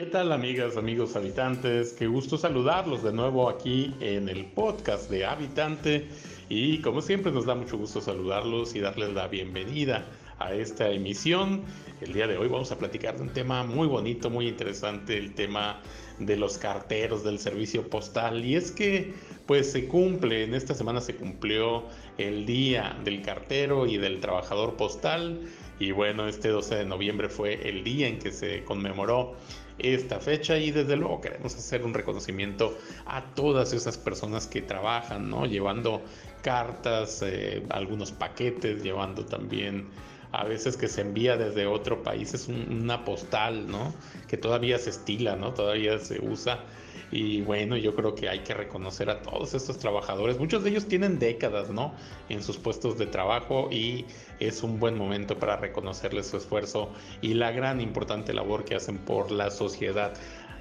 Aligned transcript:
¿Qué 0.00 0.06
tal 0.06 0.32
amigas, 0.32 0.78
amigos 0.78 1.14
habitantes? 1.14 1.92
Qué 1.92 2.06
gusto 2.06 2.38
saludarlos 2.38 3.02
de 3.02 3.12
nuevo 3.12 3.50
aquí 3.50 3.94
en 4.00 4.30
el 4.30 4.46
podcast 4.46 5.10
de 5.10 5.26
Habitante 5.26 6.08
y 6.48 6.80
como 6.80 7.02
siempre 7.02 7.30
nos 7.30 7.44
da 7.44 7.54
mucho 7.54 7.76
gusto 7.76 8.00
saludarlos 8.00 8.74
y 8.74 8.80
darles 8.80 9.12
la 9.12 9.28
bienvenida 9.28 10.06
a 10.38 10.54
esta 10.54 10.88
emisión. 10.88 11.64
El 12.00 12.14
día 12.14 12.26
de 12.26 12.38
hoy 12.38 12.48
vamos 12.48 12.72
a 12.72 12.78
platicar 12.78 13.16
de 13.16 13.24
un 13.24 13.28
tema 13.28 13.62
muy 13.62 13.86
bonito, 13.86 14.30
muy 14.30 14.48
interesante, 14.48 15.18
el 15.18 15.34
tema 15.34 15.82
de 16.18 16.38
los 16.38 16.56
carteros 16.56 17.22
del 17.22 17.38
servicio 17.38 17.86
postal. 17.90 18.42
Y 18.42 18.56
es 18.56 18.72
que 18.72 19.12
pues 19.44 19.70
se 19.70 19.86
cumple, 19.86 20.44
en 20.44 20.54
esta 20.54 20.74
semana 20.74 21.02
se 21.02 21.14
cumplió 21.14 21.84
el 22.16 22.46
día 22.46 22.98
del 23.04 23.20
cartero 23.20 23.86
y 23.86 23.98
del 23.98 24.20
trabajador 24.20 24.78
postal. 24.78 25.42
Y 25.78 25.92
bueno, 25.92 26.26
este 26.26 26.48
12 26.48 26.76
de 26.76 26.84
noviembre 26.86 27.28
fue 27.28 27.68
el 27.68 27.84
día 27.84 28.08
en 28.08 28.18
que 28.18 28.32
se 28.32 28.64
conmemoró 28.64 29.36
esta 29.82 30.20
fecha 30.20 30.58
y 30.58 30.70
desde 30.70 30.96
luego 30.96 31.20
queremos 31.20 31.54
hacer 31.54 31.84
un 31.84 31.94
reconocimiento 31.94 32.76
a 33.06 33.34
todas 33.34 33.72
esas 33.72 33.98
personas 33.98 34.46
que 34.46 34.62
trabajan, 34.62 35.30
¿no? 35.30 35.46
Llevando 35.46 36.02
cartas, 36.42 37.22
eh, 37.22 37.62
algunos 37.70 38.12
paquetes, 38.12 38.82
llevando 38.82 39.24
también 39.24 39.88
a 40.32 40.44
veces 40.44 40.76
que 40.76 40.88
se 40.88 41.00
envía 41.00 41.36
desde 41.36 41.66
otro 41.66 42.02
país, 42.02 42.34
es 42.34 42.48
una 42.48 43.04
postal, 43.04 43.66
¿no? 43.66 43.92
Que 44.28 44.36
todavía 44.36 44.78
se 44.78 44.90
estila, 44.90 45.36
¿no? 45.36 45.52
Todavía 45.54 45.98
se 45.98 46.24
usa. 46.24 46.64
Y 47.12 47.40
bueno, 47.42 47.76
yo 47.76 47.94
creo 47.94 48.14
que 48.14 48.28
hay 48.28 48.40
que 48.40 48.54
reconocer 48.54 49.10
a 49.10 49.20
todos 49.20 49.54
estos 49.54 49.78
trabajadores. 49.78 50.38
Muchos 50.38 50.62
de 50.62 50.70
ellos 50.70 50.86
tienen 50.86 51.18
décadas, 51.18 51.70
¿no? 51.70 51.92
En 52.28 52.42
sus 52.42 52.56
puestos 52.56 52.98
de 52.98 53.06
trabajo 53.06 53.68
y 53.70 54.04
es 54.38 54.62
un 54.62 54.78
buen 54.78 54.96
momento 54.96 55.38
para 55.38 55.56
reconocerles 55.56 56.28
su 56.28 56.36
esfuerzo 56.36 56.90
y 57.20 57.34
la 57.34 57.50
gran 57.50 57.80
importante 57.80 58.32
labor 58.32 58.64
que 58.64 58.76
hacen 58.76 58.98
por 58.98 59.30
la 59.30 59.50
sociedad. 59.50 60.14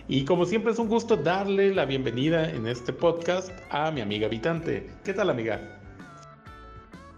Y 0.08 0.26
como 0.26 0.46
siempre 0.46 0.72
es 0.72 0.80
un 0.80 0.88
gusto 0.88 1.18
darle 1.18 1.74
la 1.74 1.86
bienvenida 1.86 2.50
en 2.50 2.66
este 2.66 2.94
podcast 2.94 3.52
a 3.70 3.92
mi 3.92 4.02
amiga 4.02 4.26
habitante. 4.26 4.90
¿Qué 5.04 5.14
tal 5.14 5.30
amiga? 5.30 5.79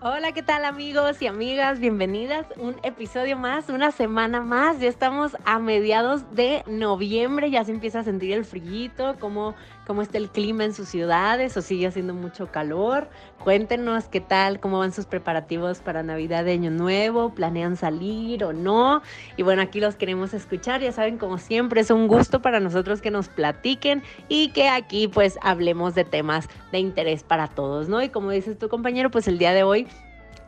Hola, 0.03 0.31
¿qué 0.31 0.41
tal 0.41 0.65
amigos 0.65 1.21
y 1.21 1.27
amigas? 1.27 1.79
Bienvenidas. 1.79 2.47
Un 2.57 2.75
episodio 2.81 3.37
más, 3.37 3.69
una 3.69 3.91
semana 3.91 4.41
más. 4.41 4.79
Ya 4.79 4.89
estamos 4.89 5.37
a 5.45 5.59
mediados 5.59 6.23
de 6.33 6.63
noviembre, 6.65 7.51
ya 7.51 7.63
se 7.63 7.69
empieza 7.69 7.99
a 7.99 8.03
sentir 8.03 8.31
el 8.31 8.43
frío, 8.43 8.89
como 9.19 9.53
cómo 9.91 10.03
está 10.03 10.19
el 10.19 10.29
clima 10.29 10.63
en 10.63 10.73
sus 10.73 10.87
ciudades 10.87 11.57
o 11.57 11.61
sigue 11.61 11.85
haciendo 11.85 12.13
mucho 12.13 12.49
calor. 12.49 13.09
Cuéntenos 13.43 14.05
qué 14.05 14.21
tal, 14.21 14.61
cómo 14.61 14.79
van 14.79 14.93
sus 14.93 15.05
preparativos 15.05 15.79
para 15.79 16.01
Navidad 16.01 16.45
de 16.45 16.53
Año 16.53 16.71
Nuevo, 16.71 17.33
planean 17.33 17.75
salir 17.75 18.45
o 18.45 18.53
no. 18.53 19.01
Y 19.35 19.43
bueno, 19.43 19.61
aquí 19.61 19.81
los 19.81 19.97
queremos 19.97 20.33
escuchar, 20.33 20.79
ya 20.79 20.93
saben, 20.93 21.17
como 21.17 21.37
siempre, 21.39 21.81
es 21.81 21.91
un 21.91 22.07
gusto 22.07 22.41
para 22.41 22.61
nosotros 22.61 23.01
que 23.01 23.11
nos 23.11 23.27
platiquen 23.27 24.01
y 24.29 24.51
que 24.53 24.69
aquí 24.69 25.09
pues 25.09 25.37
hablemos 25.41 25.93
de 25.93 26.05
temas 26.05 26.47
de 26.71 26.79
interés 26.79 27.23
para 27.23 27.49
todos, 27.49 27.89
¿no? 27.89 28.01
Y 28.01 28.07
como 28.07 28.31
dices 28.31 28.57
tu 28.57 28.69
compañero, 28.69 29.11
pues 29.11 29.27
el 29.27 29.37
día 29.37 29.51
de 29.51 29.63
hoy 29.63 29.89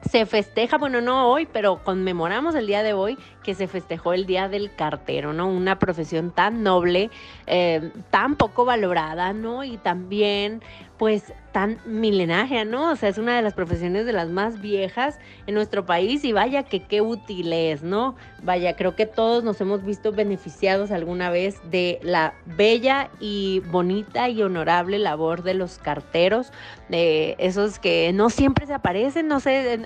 se 0.09 0.25
festeja, 0.25 0.77
bueno, 0.77 1.01
no 1.01 1.27
hoy, 1.27 1.47
pero 1.51 1.83
conmemoramos 1.83 2.55
el 2.55 2.67
día 2.67 2.83
de 2.83 2.93
hoy 2.93 3.17
que 3.43 3.53
se 3.53 3.67
festejó 3.67 4.13
el 4.13 4.25
Día 4.25 4.49
del 4.49 4.73
Cartero, 4.73 5.33
¿no? 5.33 5.47
Una 5.47 5.77
profesión 5.77 6.31
tan 6.31 6.63
noble, 6.63 7.11
eh, 7.47 7.91
tan 8.09 8.35
poco 8.35 8.65
valorada, 8.65 9.33
¿no? 9.33 9.63
Y 9.63 9.77
también 9.77 10.61
pues 10.97 11.33
tan 11.51 11.79
milenaria, 11.85 12.65
¿no? 12.65 12.91
O 12.91 12.95
sea, 12.95 13.09
es 13.09 13.17
una 13.17 13.35
de 13.35 13.41
las 13.41 13.53
profesiones 13.53 14.05
de 14.05 14.13
las 14.13 14.29
más 14.29 14.61
viejas 14.61 15.19
en 15.47 15.53
nuestro 15.53 15.85
país 15.85 16.23
y 16.23 16.31
vaya 16.31 16.63
que 16.63 16.83
qué 16.83 17.01
útil 17.01 17.51
es, 17.51 17.83
¿no? 17.83 18.15
Vaya, 18.41 18.75
creo 18.75 18.95
que 18.95 19.05
todos 19.05 19.43
nos 19.43 19.59
hemos 19.59 19.83
visto 19.83 20.13
beneficiados 20.13 20.91
alguna 20.91 21.29
vez 21.29 21.59
de 21.69 21.99
la 22.03 22.35
bella 22.45 23.09
y 23.19 23.61
bonita 23.71 24.29
y 24.29 24.41
honorable 24.43 24.97
labor 24.97 25.43
de 25.43 25.55
los 25.55 25.77
carteros, 25.77 26.53
de 26.89 27.35
esos 27.37 27.79
que 27.79 28.13
no 28.13 28.29
siempre 28.29 28.65
se 28.65 28.73
aparecen, 28.73 29.27
no 29.27 29.39
sé, 29.39 29.81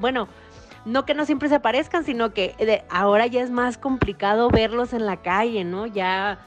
bueno, 0.00 0.28
no 0.84 1.04
que 1.04 1.14
no 1.14 1.24
siempre 1.24 1.48
se 1.48 1.56
aparezcan, 1.56 2.04
sino 2.04 2.32
que 2.32 2.84
ahora 2.90 3.26
ya 3.26 3.42
es 3.42 3.50
más 3.50 3.78
complicado 3.78 4.50
verlos 4.50 4.92
en 4.92 5.06
la 5.06 5.18
calle, 5.18 5.64
¿no? 5.64 5.86
Ya 5.86 6.38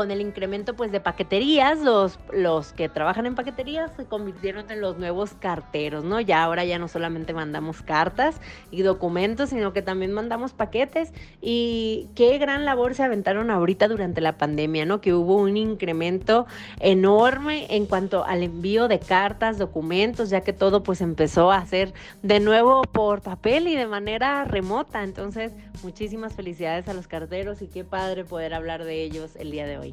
con 0.00 0.10
el 0.10 0.22
incremento 0.22 0.74
pues 0.76 0.90
de 0.92 0.98
paqueterías, 0.98 1.78
los, 1.80 2.18
los 2.32 2.72
que 2.72 2.88
trabajan 2.88 3.26
en 3.26 3.34
paqueterías 3.34 3.94
se 3.98 4.06
convirtieron 4.06 4.70
en 4.70 4.80
los 4.80 4.96
nuevos 4.96 5.34
carteros, 5.34 6.04
¿no? 6.04 6.22
Ya 6.22 6.42
ahora 6.42 6.64
ya 6.64 6.78
no 6.78 6.88
solamente 6.88 7.34
mandamos 7.34 7.82
cartas 7.82 8.40
y 8.70 8.80
documentos, 8.80 9.50
sino 9.50 9.74
que 9.74 9.82
también 9.82 10.12
mandamos 10.12 10.54
paquetes 10.54 11.12
y 11.42 12.08
qué 12.14 12.38
gran 12.38 12.64
labor 12.64 12.94
se 12.94 13.02
aventaron 13.02 13.50
ahorita 13.50 13.88
durante 13.88 14.22
la 14.22 14.38
pandemia, 14.38 14.86
¿no? 14.86 15.02
Que 15.02 15.12
hubo 15.12 15.36
un 15.36 15.58
incremento 15.58 16.46
enorme 16.78 17.66
en 17.68 17.84
cuanto 17.84 18.24
al 18.24 18.42
envío 18.42 18.88
de 18.88 19.00
cartas, 19.00 19.58
documentos, 19.58 20.30
ya 20.30 20.40
que 20.40 20.54
todo 20.54 20.82
pues 20.82 21.02
empezó 21.02 21.52
a 21.52 21.58
hacer 21.58 21.92
de 22.22 22.40
nuevo 22.40 22.80
por 22.90 23.20
papel 23.20 23.68
y 23.68 23.76
de 23.76 23.86
manera 23.86 24.46
remota. 24.46 25.04
Entonces, 25.04 25.52
muchísimas 25.82 26.32
felicidades 26.32 26.88
a 26.88 26.94
los 26.94 27.06
carteros 27.06 27.60
y 27.60 27.66
qué 27.66 27.84
padre 27.84 28.24
poder 28.24 28.54
hablar 28.54 28.84
de 28.84 29.02
ellos 29.02 29.36
el 29.36 29.50
día 29.50 29.66
de 29.66 29.76
hoy. 29.76 29.89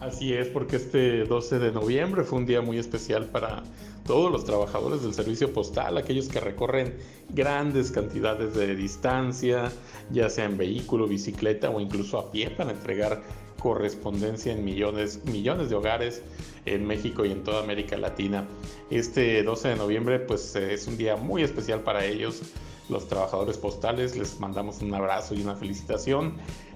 Así 0.00 0.34
es, 0.34 0.48
porque 0.48 0.76
este 0.76 1.24
12 1.24 1.58
de 1.58 1.72
noviembre 1.72 2.24
fue 2.24 2.38
un 2.38 2.46
día 2.46 2.60
muy 2.60 2.78
especial 2.78 3.26
para 3.26 3.62
todos 4.04 4.30
los 4.30 4.44
trabajadores 4.44 5.02
del 5.02 5.14
servicio 5.14 5.52
postal, 5.52 5.96
aquellos 5.96 6.28
que 6.28 6.40
recorren 6.40 6.94
grandes 7.30 7.90
cantidades 7.90 8.54
de 8.54 8.76
distancia, 8.76 9.72
ya 10.10 10.28
sea 10.28 10.44
en 10.44 10.58
vehículo, 10.58 11.06
bicicleta 11.06 11.70
o 11.70 11.80
incluso 11.80 12.18
a 12.18 12.30
pie 12.30 12.50
para 12.50 12.72
entregar 12.72 13.22
correspondencia 13.58 14.52
en 14.52 14.62
millones, 14.62 15.24
millones 15.24 15.70
de 15.70 15.76
hogares 15.76 16.22
en 16.66 16.86
México 16.86 17.24
y 17.24 17.32
en 17.32 17.42
toda 17.42 17.62
América 17.62 17.96
Latina. 17.96 18.46
Este 18.90 19.42
12 19.42 19.68
de 19.68 19.76
noviembre 19.76 20.20
pues 20.20 20.54
es 20.54 20.86
un 20.86 20.98
día 20.98 21.16
muy 21.16 21.42
especial 21.42 21.80
para 21.80 22.04
ellos, 22.04 22.42
los 22.90 23.08
trabajadores 23.08 23.56
postales, 23.56 24.16
les 24.16 24.38
mandamos 24.38 24.82
un 24.82 24.92
abrazo 24.92 25.34
y 25.34 25.40
una 25.40 25.56
felicitación 25.56 26.34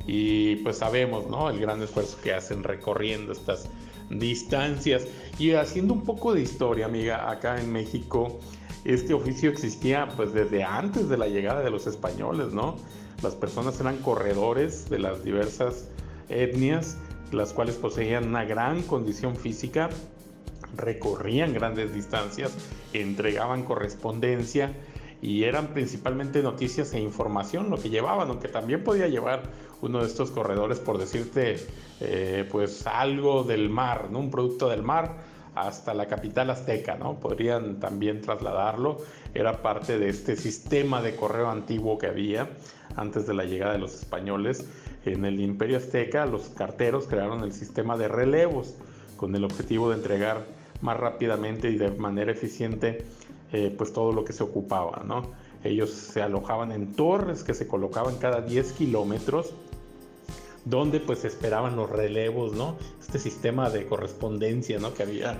y 0.08 0.56
pues 0.56 0.78
sabemos, 0.78 1.28
¿no? 1.28 1.50
El 1.50 1.60
gran 1.60 1.82
esfuerzo 1.82 2.18
que 2.22 2.32
hacen 2.32 2.64
recorriendo 2.64 3.30
estas 3.30 3.68
distancias 4.10 5.06
y 5.38 5.52
haciendo 5.52 5.92
un 5.92 6.02
poco 6.02 6.34
de 6.34 6.40
historia, 6.40 6.86
amiga, 6.86 7.30
acá 7.30 7.60
en 7.60 7.70
México 7.70 8.40
este 8.84 9.12
oficio 9.12 9.50
existía 9.50 10.08
pues 10.16 10.32
desde 10.32 10.64
antes 10.64 11.10
de 11.10 11.18
la 11.18 11.28
llegada 11.28 11.60
de 11.60 11.70
los 11.70 11.86
españoles, 11.86 12.52
¿no? 12.54 12.76
Las 13.22 13.34
personas 13.34 13.78
eran 13.80 13.98
corredores 13.98 14.88
de 14.88 14.98
las 14.98 15.22
diversas 15.24 15.88
etnias, 16.30 16.96
las 17.30 17.52
cuales 17.52 17.76
poseían 17.76 18.28
una 18.28 18.44
gran 18.44 18.82
condición 18.82 19.36
física, 19.36 19.90
recorrían 20.74 21.52
grandes 21.52 21.92
distancias, 21.92 22.52
entregaban 22.94 23.64
correspondencia 23.64 24.72
y 25.20 25.44
eran 25.44 25.68
principalmente 25.74 26.42
noticias 26.42 26.94
e 26.94 27.00
información 27.00 27.70
lo 27.70 27.76
que 27.76 27.90
llevaban, 27.90 28.28
aunque 28.30 28.48
también 28.48 28.84
podía 28.84 29.08
llevar 29.08 29.42
uno 29.80 30.00
de 30.00 30.06
estos 30.06 30.30
corredores, 30.30 30.78
por 30.78 30.98
decirte, 30.98 31.56
eh, 32.00 32.46
pues 32.50 32.86
algo 32.86 33.44
del 33.44 33.68
mar, 33.68 34.08
¿no? 34.10 34.18
Un 34.18 34.30
producto 34.30 34.68
del 34.68 34.82
mar 34.82 35.16
hasta 35.54 35.94
la 35.94 36.06
capital 36.06 36.50
azteca, 36.50 36.96
¿no? 36.96 37.18
Podrían 37.18 37.80
también 37.80 38.20
trasladarlo. 38.20 38.98
Era 39.34 39.62
parte 39.62 39.98
de 39.98 40.08
este 40.08 40.36
sistema 40.36 41.02
de 41.02 41.16
correo 41.16 41.50
antiguo 41.50 41.98
que 41.98 42.06
había 42.06 42.50
antes 42.96 43.26
de 43.26 43.34
la 43.34 43.44
llegada 43.44 43.72
de 43.72 43.78
los 43.78 43.94
españoles. 43.94 44.66
En 45.04 45.24
el 45.24 45.40
imperio 45.40 45.78
azteca, 45.78 46.26
los 46.26 46.48
carteros 46.50 47.06
crearon 47.06 47.42
el 47.42 47.52
sistema 47.52 47.96
de 47.96 48.08
relevos 48.08 48.74
con 49.16 49.34
el 49.34 49.44
objetivo 49.44 49.90
de 49.90 49.96
entregar 49.96 50.46
más 50.80 50.96
rápidamente 50.96 51.70
y 51.70 51.76
de 51.76 51.90
manera 51.90 52.30
eficiente 52.30 53.04
eh, 53.52 53.74
pues 53.76 53.92
todo 53.92 54.12
lo 54.12 54.24
que 54.24 54.32
se 54.32 54.44
ocupaba, 54.44 55.02
¿no? 55.04 55.32
Ellos 55.64 55.90
se 55.90 56.22
alojaban 56.22 56.70
en 56.70 56.94
torres 56.94 57.42
que 57.42 57.54
se 57.54 57.66
colocaban 57.66 58.18
cada 58.18 58.42
10 58.42 58.72
kilómetros 58.74 59.54
donde 60.68 61.00
pues 61.00 61.24
esperaban 61.24 61.76
los 61.76 61.88
relevos, 61.88 62.52
¿no? 62.52 62.76
Este 63.00 63.18
sistema 63.18 63.70
de 63.70 63.86
correspondencia, 63.86 64.78
¿no? 64.78 64.92
Que 64.92 65.02
había 65.02 65.38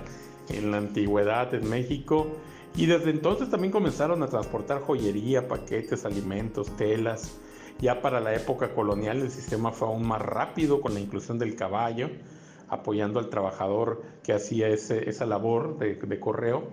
en 0.49 0.71
la 0.71 0.77
antigüedad 0.77 1.53
en 1.53 1.69
México. 1.69 2.27
Y 2.75 2.87
desde 2.87 3.11
entonces 3.11 3.49
también 3.49 3.71
comenzaron 3.71 4.23
a 4.23 4.27
transportar 4.27 4.81
joyería, 4.81 5.47
paquetes, 5.47 6.05
alimentos, 6.05 6.75
telas. 6.77 7.37
Ya 7.79 8.01
para 8.01 8.19
la 8.19 8.33
época 8.33 8.73
colonial 8.73 9.21
el 9.21 9.31
sistema 9.31 9.71
fue 9.71 9.87
aún 9.87 10.07
más 10.07 10.21
rápido 10.21 10.81
con 10.81 10.93
la 10.93 10.99
inclusión 10.99 11.37
del 11.39 11.55
caballo, 11.55 12.09
apoyando 12.67 13.19
al 13.19 13.29
trabajador 13.29 14.01
que 14.23 14.33
hacía 14.33 14.67
esa 14.67 15.25
labor 15.25 15.77
de, 15.77 15.95
de 15.95 16.19
correo. 16.19 16.69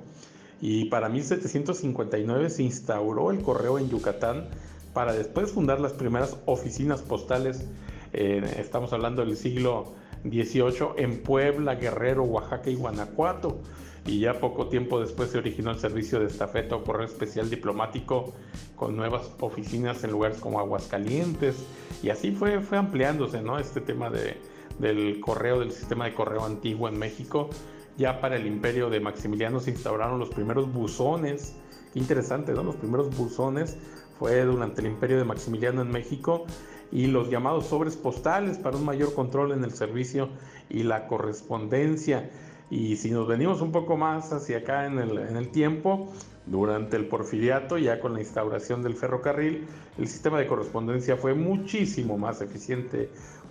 Y 0.60 0.86
para 0.86 1.10
1759 1.10 2.48
se 2.48 2.62
instauró 2.62 3.30
el 3.30 3.42
correo 3.42 3.78
en 3.78 3.90
Yucatán 3.90 4.48
para 4.94 5.12
después 5.12 5.52
fundar 5.52 5.78
las 5.78 5.92
primeras 5.92 6.38
oficinas 6.46 7.02
postales 7.02 7.66
estamos 8.16 8.92
hablando 8.92 9.24
del 9.24 9.36
siglo 9.36 9.94
XVIII, 10.24 10.88
en 10.96 11.22
Puebla, 11.22 11.74
Guerrero, 11.74 12.24
Oaxaca 12.24 12.70
y 12.70 12.74
Guanajuato. 12.74 13.58
y 14.06 14.20
ya 14.20 14.38
poco 14.38 14.68
tiempo 14.68 15.00
después 15.00 15.30
se 15.30 15.38
originó 15.38 15.72
el 15.72 15.78
servicio 15.80 16.20
de 16.20 16.26
estafeta 16.26 16.76
o 16.76 16.84
correo 16.84 17.06
especial 17.06 17.50
diplomático 17.50 18.32
con 18.76 18.96
nuevas 18.96 19.32
oficinas 19.40 20.04
en 20.04 20.12
lugares 20.12 20.38
como 20.38 20.60
Aguascalientes 20.60 21.56
y 22.04 22.10
así 22.10 22.30
fue, 22.30 22.60
fue 22.60 22.78
ampliándose 22.78 23.42
¿no? 23.42 23.58
este 23.58 23.80
tema 23.80 24.08
de, 24.08 24.36
del 24.78 25.20
correo, 25.20 25.60
del 25.60 25.72
sistema 25.72 26.04
de 26.04 26.14
correo 26.14 26.44
antiguo 26.44 26.88
en 26.88 26.98
México. 26.98 27.50
Ya 27.96 28.20
para 28.20 28.36
el 28.36 28.46
imperio 28.46 28.90
de 28.90 29.00
Maximiliano 29.00 29.58
se 29.60 29.70
instauraron 29.70 30.18
los 30.18 30.28
primeros 30.28 30.72
buzones, 30.72 31.56
interesante, 31.94 32.52
¿no? 32.52 32.62
Los 32.62 32.76
primeros 32.76 33.16
buzones 33.16 33.78
fue 34.18 34.42
durante 34.44 34.82
el 34.82 34.88
imperio 34.88 35.16
de 35.16 35.24
Maximiliano 35.24 35.80
en 35.80 35.90
México 35.90 36.44
y 36.92 37.06
los 37.06 37.30
llamados 37.30 37.66
sobres 37.66 37.96
postales 37.96 38.58
para 38.58 38.76
un 38.76 38.84
mayor 38.84 39.14
control 39.14 39.52
en 39.52 39.64
el 39.64 39.72
servicio 39.72 40.28
y 40.68 40.82
la 40.82 41.06
correspondencia. 41.06 42.30
Y 42.70 42.96
si 42.96 43.10
nos 43.10 43.28
venimos 43.28 43.60
un 43.60 43.72
poco 43.72 43.96
más 43.96 44.32
hacia 44.32 44.58
acá 44.58 44.86
en 44.86 44.98
el, 44.98 45.18
en 45.18 45.36
el 45.36 45.50
tiempo, 45.50 46.12
durante 46.46 46.96
el 46.96 47.06
porfiriato, 47.06 47.76
ya 47.76 48.00
con 48.00 48.14
la 48.14 48.20
instauración 48.20 48.82
del 48.82 48.94
ferrocarril, 48.94 49.66
el 49.98 50.08
sistema 50.08 50.38
de 50.38 50.46
correspondencia 50.46 51.16
fue 51.16 51.34
muchísimo 51.34 52.16
más 52.16 52.40
eficiente, 52.40 53.10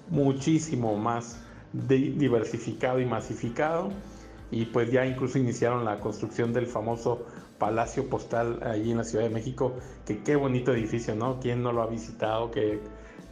muchísimo 0.09 0.95
más 0.97 1.41
diversificado 1.73 2.99
y 2.99 3.05
masificado. 3.05 3.89
Y 4.51 4.65
pues 4.65 4.91
ya 4.91 5.05
incluso 5.05 5.37
iniciaron 5.37 5.83
la 5.83 5.99
construcción 5.99 6.53
del 6.53 6.67
famoso 6.67 7.25
Palacio 7.57 8.09
Postal 8.09 8.59
allí 8.63 8.91
en 8.91 8.97
la 8.97 9.03
Ciudad 9.03 9.25
de 9.25 9.29
México, 9.29 9.73
que 10.05 10.23
qué 10.23 10.35
bonito 10.35 10.73
edificio, 10.73 11.15
¿no? 11.15 11.39
¿Quién 11.39 11.63
no 11.63 11.71
lo 11.71 11.81
ha 11.81 11.87
visitado? 11.87 12.51
Qué 12.51 12.79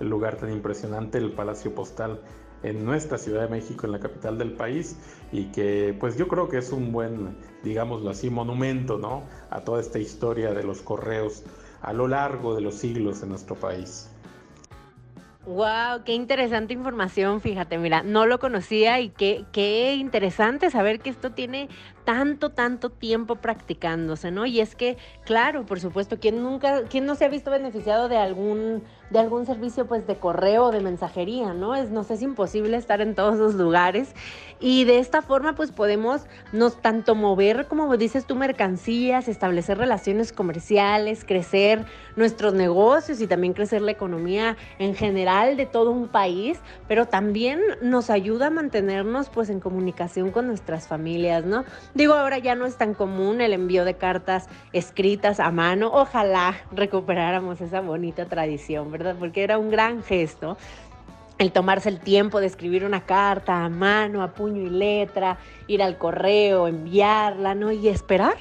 lugar 0.09 0.37
tan 0.37 0.51
impresionante, 0.51 1.17
el 1.17 1.31
Palacio 1.31 1.73
Postal 1.73 2.21
en 2.63 2.85
nuestra 2.85 3.17
Ciudad 3.17 3.41
de 3.41 3.49
México, 3.49 3.85
en 3.85 3.91
la 3.91 3.99
capital 3.99 4.37
del 4.37 4.53
país, 4.53 4.97
y 5.31 5.45
que 5.51 5.95
pues 5.99 6.17
yo 6.17 6.27
creo 6.27 6.47
que 6.47 6.57
es 6.57 6.71
un 6.71 6.91
buen, 6.91 7.35
digámoslo 7.61 8.09
así, 8.09 8.29
monumento, 8.29 8.97
¿no? 8.97 9.23
A 9.49 9.61
toda 9.61 9.81
esta 9.81 9.99
historia 9.99 10.53
de 10.53 10.63
los 10.63 10.81
correos 10.81 11.43
a 11.81 11.91
lo 11.91 12.07
largo 12.07 12.55
de 12.55 12.61
los 12.61 12.75
siglos 12.75 13.21
en 13.21 13.29
nuestro 13.29 13.55
país. 13.55 14.09
Wow, 15.45 16.05
qué 16.05 16.13
interesante 16.13 16.73
información, 16.73 17.41
fíjate, 17.41 17.77
mira, 17.77 18.01
no 18.01 18.25
lo 18.25 18.39
conocía 18.39 19.01
y 19.01 19.09
qué 19.09 19.95
interesante 19.99 20.71
saber 20.71 21.01
que 21.01 21.09
esto 21.09 21.31
tiene 21.31 21.67
tanto, 22.03 22.49
tanto 22.51 22.89
tiempo 22.89 23.35
practicándose, 23.35 24.31
¿no? 24.31 24.45
Y 24.45 24.59
es 24.59 24.75
que, 24.75 24.97
claro, 25.25 25.65
por 25.65 25.79
supuesto, 25.79 26.19
¿quién 26.19 26.41
nunca, 26.41 26.83
quién 26.89 27.05
no 27.05 27.15
se 27.15 27.25
ha 27.25 27.29
visto 27.29 27.51
beneficiado 27.51 28.09
de 28.09 28.17
algún, 28.17 28.83
de 29.09 29.19
algún 29.19 29.45
servicio 29.45 29.87
pues 29.87 30.05
de 30.07 30.17
correo 30.17 30.71
de 30.71 30.81
mensajería, 30.81 31.53
¿no? 31.53 31.75
Es, 31.75 31.89
nos 31.89 32.11
es 32.11 32.21
imposible 32.21 32.77
estar 32.77 33.01
en 33.01 33.15
todos 33.15 33.37
los 33.37 33.55
lugares 33.55 34.13
y 34.59 34.85
de 34.85 34.99
esta 34.99 35.21
forma 35.21 35.55
pues 35.55 35.71
podemos 35.71 36.21
nos 36.51 36.81
tanto 36.81 37.15
mover, 37.15 37.67
como 37.67 37.95
dices 37.97 38.25
tú, 38.25 38.35
mercancías, 38.35 39.27
establecer 39.27 39.77
relaciones 39.77 40.31
comerciales, 40.31 41.25
crecer 41.25 41.85
nuestros 42.15 42.53
negocios 42.53 43.21
y 43.21 43.27
también 43.27 43.53
crecer 43.53 43.81
la 43.81 43.91
economía 43.91 44.55
en 44.79 44.95
general 44.95 45.57
de 45.57 45.65
todo 45.65 45.91
un 45.91 46.07
país, 46.07 46.59
pero 46.87 47.07
también 47.07 47.59
nos 47.81 48.09
ayuda 48.09 48.47
a 48.47 48.49
mantenernos 48.49 49.29
pues 49.29 49.49
en 49.49 49.59
comunicación 49.59 50.31
con 50.31 50.47
nuestras 50.47 50.87
familias, 50.87 51.45
¿no? 51.45 51.65
Digo, 51.93 52.15
ahora 52.15 52.39
ya 52.39 52.55
no 52.55 52.65
es 52.65 52.75
tan 52.75 52.95
común 52.95 53.39
el 53.39 53.53
envío 53.53 53.85
de 53.85 53.95
cartas 53.95 54.49
escritas 54.71 55.39
a 55.39 55.51
mano. 55.51 55.91
Ojalá 55.93 56.55
recuperáramos 56.71 57.61
esa 57.61 57.81
bonita 57.81 58.25
tradición, 58.25 58.91
¿verdad? 58.91 59.15
Porque 59.19 59.43
era 59.43 59.59
un 59.59 59.69
gran 59.69 60.01
gesto 60.01 60.57
el 61.37 61.51
tomarse 61.51 61.89
el 61.89 61.99
tiempo 61.99 62.39
de 62.39 62.47
escribir 62.47 62.85
una 62.85 63.01
carta 63.01 63.65
a 63.65 63.69
mano, 63.69 64.21
a 64.21 64.33
puño 64.33 64.61
y 64.61 64.69
letra, 64.69 65.37
ir 65.67 65.83
al 65.83 65.97
correo, 65.97 66.67
enviarla, 66.67 67.55
¿no? 67.55 67.71
Y 67.71 67.87
esperar 67.87 68.37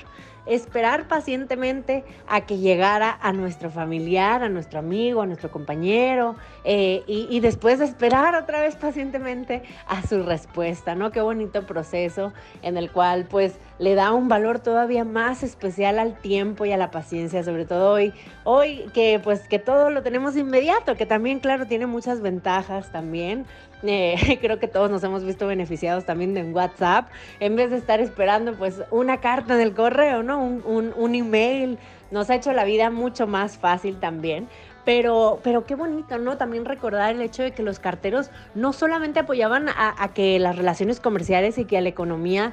esperar 0.46 1.08
pacientemente 1.08 2.04
a 2.26 2.42
que 2.42 2.58
llegara 2.58 3.18
a 3.20 3.32
nuestro 3.32 3.70
familiar, 3.70 4.42
a 4.42 4.48
nuestro 4.48 4.78
amigo, 4.78 5.22
a 5.22 5.26
nuestro 5.26 5.50
compañero, 5.50 6.36
eh, 6.64 7.02
y, 7.06 7.26
y, 7.30 7.40
después 7.40 7.80
esperar 7.80 8.34
otra 8.34 8.60
vez 8.60 8.76
pacientemente 8.76 9.62
a 9.86 10.06
su 10.06 10.22
respuesta, 10.22 10.94
¿no? 10.94 11.10
Qué 11.10 11.20
bonito 11.20 11.66
proceso 11.66 12.32
en 12.62 12.76
el 12.76 12.90
cual 12.90 13.26
pues 13.28 13.58
le 13.82 13.96
da 13.96 14.12
un 14.12 14.28
valor 14.28 14.60
todavía 14.60 15.04
más 15.04 15.42
especial 15.42 15.98
al 15.98 16.16
tiempo 16.16 16.64
y 16.64 16.70
a 16.70 16.76
la 16.76 16.92
paciencia, 16.92 17.42
sobre 17.42 17.64
todo 17.64 17.90
hoy, 17.90 18.12
hoy 18.44 18.84
que 18.94 19.20
pues 19.22 19.48
que 19.48 19.58
todo 19.58 19.90
lo 19.90 20.04
tenemos 20.04 20.36
inmediato, 20.36 20.94
que 20.94 21.04
también 21.04 21.40
claro 21.40 21.66
tiene 21.66 21.86
muchas 21.86 22.20
ventajas 22.20 22.92
también, 22.92 23.44
eh, 23.82 24.38
creo 24.40 24.60
que 24.60 24.68
todos 24.68 24.88
nos 24.88 25.02
hemos 25.02 25.24
visto 25.24 25.48
beneficiados 25.48 26.04
también 26.06 26.32
de 26.32 26.44
WhatsApp, 26.44 27.08
en 27.40 27.56
vez 27.56 27.70
de 27.72 27.76
estar 27.78 27.98
esperando 27.98 28.54
pues 28.54 28.82
una 28.92 29.18
carta 29.18 29.56
del 29.56 29.74
correo, 29.74 30.22
¿no? 30.22 30.40
Un, 30.40 30.62
un, 30.64 30.94
un 30.96 31.14
email, 31.16 31.76
nos 32.12 32.30
ha 32.30 32.36
hecho 32.36 32.52
la 32.52 32.62
vida 32.62 32.88
mucho 32.90 33.26
más 33.26 33.58
fácil 33.58 33.98
también. 33.98 34.46
Pero, 34.84 35.38
pero 35.44 35.64
qué 35.64 35.76
bonito, 35.76 36.18
¿no? 36.18 36.36
También 36.38 36.64
recordar 36.64 37.14
el 37.14 37.22
hecho 37.22 37.44
de 37.44 37.52
que 37.52 37.62
los 37.62 37.78
carteros 37.78 38.32
no 38.56 38.72
solamente 38.72 39.20
apoyaban 39.20 39.68
a, 39.68 39.94
a 39.96 40.12
que 40.12 40.40
las 40.40 40.56
relaciones 40.56 40.98
comerciales 40.98 41.56
y 41.56 41.66
que 41.66 41.78
a 41.78 41.80
la 41.80 41.88
economía 41.88 42.52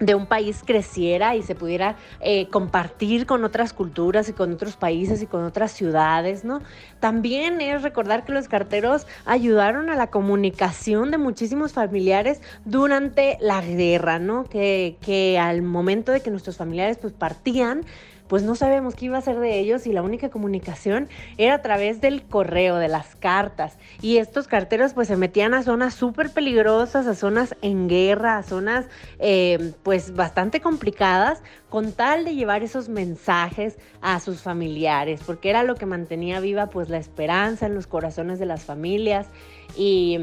de 0.00 0.14
un 0.14 0.26
país 0.26 0.62
creciera 0.64 1.36
y 1.36 1.42
se 1.42 1.54
pudiera 1.54 1.96
eh, 2.20 2.48
compartir 2.48 3.26
con 3.26 3.44
otras 3.44 3.72
culturas 3.72 4.28
y 4.28 4.32
con 4.32 4.52
otros 4.52 4.76
países 4.76 5.22
y 5.22 5.26
con 5.26 5.44
otras 5.44 5.72
ciudades, 5.72 6.44
¿no? 6.44 6.60
También 7.00 7.60
es 7.60 7.82
recordar 7.82 8.24
que 8.24 8.32
los 8.32 8.48
carteros 8.48 9.06
ayudaron 9.24 9.90
a 9.90 9.96
la 9.96 10.08
comunicación 10.08 11.10
de 11.10 11.18
muchísimos 11.18 11.72
familiares 11.72 12.40
durante 12.64 13.38
la 13.40 13.60
guerra, 13.60 14.18
¿no? 14.18 14.44
Que, 14.44 14.96
que 15.00 15.38
al 15.38 15.62
momento 15.62 16.12
de 16.12 16.20
que 16.20 16.30
nuestros 16.30 16.56
familiares 16.56 16.98
pues 16.98 17.12
partían, 17.12 17.84
pues 18.28 18.42
no 18.42 18.54
sabemos 18.54 18.94
qué 18.94 19.06
iba 19.06 19.18
a 19.18 19.22
ser 19.22 19.38
de 19.38 19.58
ellos 19.58 19.86
y 19.86 19.92
la 19.92 20.02
única 20.02 20.28
comunicación 20.28 21.08
era 21.36 21.54
a 21.54 21.62
través 21.62 22.00
del 22.00 22.22
correo, 22.22 22.76
de 22.76 22.88
las 22.88 23.16
cartas. 23.16 23.78
Y 24.00 24.18
estos 24.18 24.46
carteros 24.46 24.92
pues 24.92 25.08
se 25.08 25.16
metían 25.16 25.54
a 25.54 25.62
zonas 25.62 25.94
súper 25.94 26.30
peligrosas, 26.30 27.06
a 27.06 27.14
zonas 27.14 27.56
en 27.62 27.88
guerra, 27.88 28.38
a 28.38 28.42
zonas 28.42 28.86
eh, 29.18 29.72
pues 29.82 30.14
bastante 30.14 30.60
complicadas, 30.60 31.42
con 31.68 31.92
tal 31.92 32.24
de 32.24 32.34
llevar 32.34 32.62
esos 32.62 32.88
mensajes 32.88 33.78
a 34.00 34.20
sus 34.20 34.40
familiares, 34.40 35.20
porque 35.26 35.50
era 35.50 35.62
lo 35.62 35.74
que 35.74 35.86
mantenía 35.86 36.40
viva 36.40 36.68
pues 36.68 36.88
la 36.88 36.98
esperanza 36.98 37.66
en 37.66 37.74
los 37.74 37.86
corazones 37.86 38.38
de 38.38 38.46
las 38.46 38.64
familias 38.64 39.26
y 39.76 40.18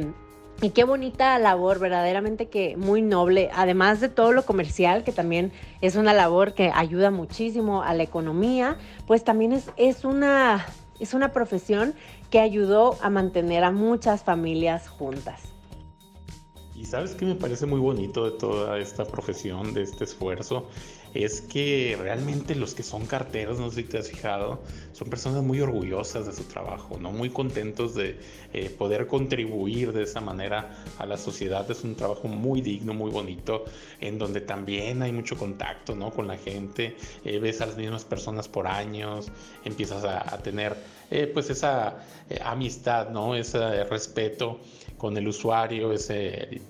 y 0.61 0.69
qué 0.69 0.83
bonita 0.83 1.37
labor, 1.37 1.79
verdaderamente 1.79 2.47
que 2.47 2.77
muy 2.77 3.01
noble, 3.01 3.49
además 3.53 3.99
de 3.99 4.09
todo 4.09 4.31
lo 4.31 4.45
comercial, 4.45 5.03
que 5.03 5.11
también 5.11 5.51
es 5.81 5.95
una 5.95 6.13
labor 6.13 6.53
que 6.53 6.71
ayuda 6.73 7.11
muchísimo 7.11 7.83
a 7.83 7.93
la 7.93 8.03
economía, 8.03 8.77
pues 9.05 9.23
también 9.23 9.51
es, 9.51 9.69
es, 9.75 10.05
una, 10.05 10.65
es 10.99 11.13
una 11.13 11.33
profesión 11.33 11.93
que 12.29 12.39
ayudó 12.39 12.97
a 13.01 13.09
mantener 13.09 13.63
a 13.63 13.71
muchas 13.71 14.23
familias 14.23 14.87
juntas. 14.87 15.41
Y 16.73 16.85
sabes 16.85 17.15
que 17.15 17.25
me 17.25 17.35
parece 17.35 17.65
muy 17.65 17.79
bonito 17.79 18.29
de 18.29 18.37
toda 18.37 18.77
esta 18.79 19.05
profesión, 19.05 19.73
de 19.73 19.83
este 19.83 20.03
esfuerzo, 20.03 20.67
es 21.23 21.41
que 21.41 21.97
realmente 21.99 22.55
los 22.55 22.75
que 22.75 22.83
son 22.83 23.05
carteros, 23.05 23.59
no 23.59 23.69
sé 23.69 23.77
si 23.77 23.83
te 23.83 23.97
has 23.97 24.09
fijado, 24.09 24.61
son 24.91 25.09
personas 25.09 25.43
muy 25.43 25.61
orgullosas 25.61 26.25
de 26.25 26.33
su 26.33 26.43
trabajo, 26.43 26.97
¿no? 26.99 27.11
Muy 27.11 27.29
contentos 27.29 27.95
de 27.95 28.19
eh, 28.53 28.69
poder 28.69 29.07
contribuir 29.07 29.93
de 29.93 30.03
esa 30.03 30.19
manera 30.19 30.83
a 30.97 31.05
la 31.05 31.17
sociedad. 31.17 31.69
Es 31.71 31.83
un 31.83 31.95
trabajo 31.95 32.27
muy 32.27 32.61
digno, 32.61 32.93
muy 32.93 33.11
bonito, 33.11 33.63
en 34.01 34.17
donde 34.17 34.41
también 34.41 35.01
hay 35.01 35.13
mucho 35.13 35.37
contacto, 35.37 35.95
¿no? 35.95 36.11
Con 36.11 36.27
la 36.27 36.37
gente, 36.37 36.97
eh, 37.23 37.39
ves 37.39 37.61
a 37.61 37.67
las 37.67 37.77
mismas 37.77 38.03
personas 38.03 38.47
por 38.47 38.67
años, 38.67 39.31
empiezas 39.63 40.03
a, 40.03 40.37
tener 40.39 40.75
eh, 41.11 41.31
pues 41.33 41.49
esa 41.49 42.03
amistad, 42.43 43.09
¿no? 43.09 43.35
Ese 43.35 43.85
respeto 43.85 44.59
con 45.05 45.15
el 45.17 45.27
usuario, 45.27 45.93
ese 45.93 46.61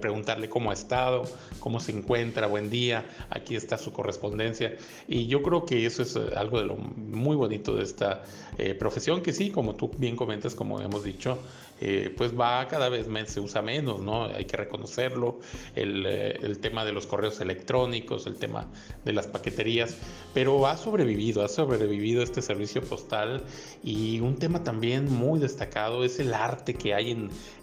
preguntarle 0.00 0.48
cómo 0.48 0.70
ha 0.70 0.72
estado, 0.72 1.24
cómo 1.60 1.78
se 1.78 1.92
encuentra, 1.92 2.46
buen 2.46 2.70
día, 2.70 3.04
aquí 3.28 3.54
está 3.54 3.76
su 3.76 3.92
correspondencia. 3.92 4.74
Y 5.06 5.26
yo 5.26 5.42
creo 5.42 5.66
que 5.66 5.84
eso 5.84 6.00
es 6.00 6.16
algo 6.34 6.58
de 6.58 6.68
lo 6.68 6.76
muy 6.76 7.36
bonito 7.36 7.76
de 7.76 7.82
esta 7.82 8.22
eh, 8.56 8.72
profesión, 8.72 9.20
que 9.20 9.34
sí, 9.34 9.50
como 9.50 9.74
tú 9.74 9.90
bien 9.98 10.16
comentas, 10.16 10.54
como 10.54 10.80
hemos 10.80 11.04
dicho, 11.04 11.36
eh, 11.80 12.14
pues 12.16 12.38
va 12.38 12.66
cada 12.68 12.88
vez 12.88 13.06
más, 13.06 13.30
se 13.30 13.40
usa 13.40 13.60
menos, 13.60 14.00
¿no? 14.00 14.24
Hay 14.24 14.46
que 14.46 14.56
reconocerlo, 14.56 15.40
el, 15.74 16.06
eh, 16.06 16.38
el, 16.42 16.58
tema 16.58 16.84
de 16.84 16.92
los 16.92 17.06
correos 17.06 17.40
electrónicos, 17.40 18.26
el 18.26 18.36
tema 18.36 18.66
de 19.04 19.12
las 19.12 19.26
paqueterías, 19.26 19.96
pero 20.32 20.66
ha 20.66 20.76
sobrevivido, 20.76 21.44
ha 21.44 21.48
sobrevivido 21.48 22.22
este 22.22 22.40
servicio 22.40 22.82
postal 22.82 23.44
y 23.84 24.20
un 24.20 24.36
tema 24.36 24.64
también 24.64 25.12
muy 25.12 25.38
destacado 25.38 26.04
es 26.04 26.18
el 26.18 26.32
arte 26.32 26.74
que 26.74 26.94
hay 26.94 27.10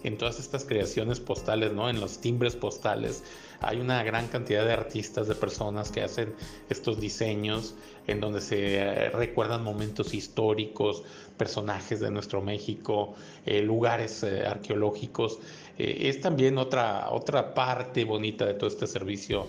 en 0.02 0.18
todas 0.18 0.38
estas 0.38 0.64
creaciones 0.64 1.18
postales, 1.18 1.72
¿no? 1.72 1.90
En 1.90 2.00
los 2.00 2.20
timbres 2.20 2.54
postales. 2.54 3.22
Hay 3.66 3.80
una 3.80 4.02
gran 4.02 4.28
cantidad 4.28 4.64
de 4.64 4.72
artistas, 4.72 5.26
de 5.26 5.34
personas 5.34 5.90
que 5.90 6.02
hacen 6.02 6.34
estos 6.68 7.00
diseños 7.00 7.74
en 8.06 8.20
donde 8.20 8.40
se 8.40 8.76
eh, 8.76 9.10
recuerdan 9.10 9.64
momentos 9.64 10.12
históricos, 10.12 11.02
personajes 11.36 12.00
de 12.00 12.10
nuestro 12.10 12.42
México, 12.42 13.14
eh, 13.46 13.62
lugares 13.62 14.22
eh, 14.22 14.46
arqueológicos. 14.46 15.38
es 15.78 16.20
también 16.20 16.58
otra, 16.58 17.10
otra 17.10 17.54
parte 17.54 18.04
bonita 18.04 18.46
de 18.46 18.54
todo 18.54 18.68
este 18.68 18.86
servicio 18.86 19.46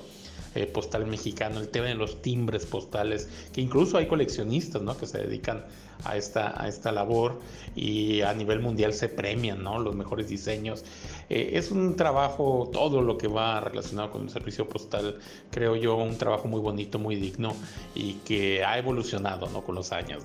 eh, 0.56 0.66
postal 0.68 1.06
mexicano, 1.06 1.60
el 1.60 1.68
tema 1.68 1.88
de 1.88 1.96
los 1.96 2.22
timbres 2.22 2.66
postales, 2.66 3.30
que 3.54 3.62
incluso 3.62 3.98
hay 3.98 4.08
coleccionistas 4.08 4.82
¿no? 4.82 4.98
que 4.98 5.06
se 5.06 5.18
dedican 5.18 5.66
a 6.06 6.18
esta, 6.18 6.62
a 6.62 6.68
esta 6.68 6.92
labor 6.92 7.42
y 7.76 8.22
a 8.22 8.34
nivel 8.34 8.62
mundial 8.62 8.94
se 8.94 9.10
premian 9.10 9.64
¿no? 9.64 9.80
los 9.80 9.96
mejores 9.96 10.30
diseños. 10.30 10.86
Eh, 11.30 11.52
es 11.54 11.72
un 11.72 11.96
trabajo, 11.96 12.70
todo 12.72 13.02
lo 13.02 13.18
que 13.18 13.28
va 13.28 13.60
relacionado 13.60 14.12
con 14.12 14.24
el 14.24 14.30
servicio 14.30 14.68
postal, 14.70 15.20
creo 15.52 15.76
yo, 15.76 15.96
un 15.96 16.18
trabajo 16.18 16.48
muy 16.48 16.62
bonito, 16.62 17.00
muy 17.00 17.16
digno 17.16 17.54
y 17.94 18.14
que 18.26 18.64
ha 18.64 18.78
evolucionado 18.78 19.50
¿no? 19.50 19.64
con 19.64 19.76
los 19.76 19.92
años. 19.92 20.24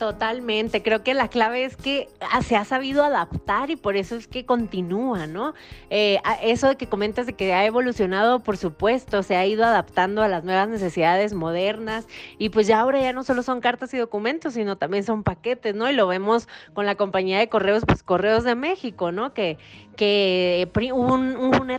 Totalmente, 0.00 0.82
creo 0.82 1.02
que 1.02 1.12
la 1.12 1.28
clave 1.28 1.62
es 1.62 1.76
que 1.76 2.08
ah, 2.32 2.40
se 2.40 2.56
ha 2.56 2.64
sabido 2.64 3.04
adaptar 3.04 3.68
y 3.68 3.76
por 3.76 3.96
eso 3.96 4.16
es 4.16 4.28
que 4.28 4.46
continúa, 4.46 5.26
¿no? 5.26 5.52
Eh, 5.90 6.18
eso 6.42 6.68
de 6.68 6.76
que 6.76 6.88
comentas 6.88 7.26
de 7.26 7.34
que 7.34 7.52
ha 7.52 7.66
evolucionado, 7.66 8.40
por 8.40 8.56
supuesto, 8.56 9.22
se 9.22 9.36
ha 9.36 9.44
ido 9.44 9.62
adaptando 9.62 10.22
a 10.22 10.28
las 10.28 10.42
nuevas 10.42 10.70
necesidades 10.70 11.34
modernas 11.34 12.06
y 12.38 12.48
pues 12.48 12.66
ya 12.66 12.80
ahora 12.80 12.98
ya 13.02 13.12
no 13.12 13.24
solo 13.24 13.42
son 13.42 13.60
cartas 13.60 13.92
y 13.92 13.98
documentos, 13.98 14.54
sino 14.54 14.76
también 14.76 15.04
son 15.04 15.22
paquetes, 15.22 15.74
¿no? 15.74 15.90
Y 15.90 15.92
lo 15.92 16.06
vemos 16.06 16.48
con 16.72 16.86
la 16.86 16.94
compañía 16.94 17.38
de 17.38 17.50
correos, 17.50 17.84
pues 17.86 18.02
Correos 18.02 18.42
de 18.44 18.54
México, 18.54 19.12
¿no? 19.12 19.34
Que, 19.34 19.58
que 19.96 20.66
hubo 20.94 21.12
un, 21.12 21.36